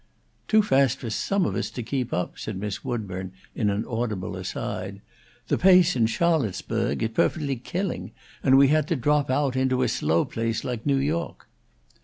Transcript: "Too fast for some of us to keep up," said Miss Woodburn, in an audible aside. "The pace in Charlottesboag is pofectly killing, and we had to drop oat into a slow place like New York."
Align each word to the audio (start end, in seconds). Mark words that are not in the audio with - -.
"Too 0.47 0.63
fast 0.63 0.97
for 0.97 1.11
some 1.11 1.45
of 1.45 1.53
us 1.53 1.69
to 1.69 1.83
keep 1.83 2.11
up," 2.11 2.39
said 2.39 2.57
Miss 2.57 2.83
Woodburn, 2.83 3.33
in 3.53 3.69
an 3.69 3.85
audible 3.85 4.35
aside. 4.35 4.99
"The 5.47 5.59
pace 5.59 5.95
in 5.95 6.07
Charlottesboag 6.07 7.03
is 7.03 7.09
pofectly 7.09 7.63
killing, 7.63 8.11
and 8.41 8.57
we 8.57 8.69
had 8.69 8.87
to 8.87 8.95
drop 8.95 9.29
oat 9.29 9.55
into 9.55 9.83
a 9.83 9.87
slow 9.87 10.25
place 10.25 10.63
like 10.63 10.87
New 10.87 10.97
York." 10.97 11.47